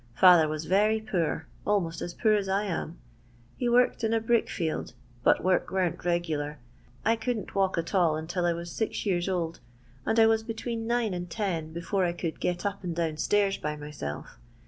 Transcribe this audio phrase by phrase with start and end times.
[0.15, 2.97] Father was very poor, almost as poor as I am.
[3.55, 4.93] He worked in a brick field,
[5.23, 6.57] but work weren't regular.
[7.05, 9.59] I couldn't walk at all until I was six years old,
[10.03, 13.57] and I was between nine and ten before* I could get up and down stairs
[13.59, 14.39] by myself.